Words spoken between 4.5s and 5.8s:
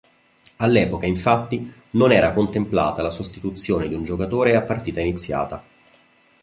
a partita iniziata.